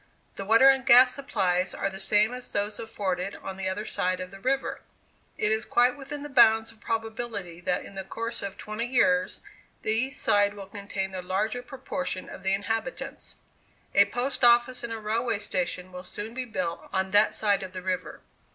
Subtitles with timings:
[0.35, 4.19] The water and gas supplies are the same as those afforded on the other side
[4.19, 4.81] of the river.
[5.37, 9.43] It is quite within the bounds of probability that in the course of twenty years,
[9.83, 13.35] the east side will contain the larger proportion of the inhabitants.
[13.93, 17.71] A post office and a railway station will soon be built on that side of
[17.73, 18.21] the river.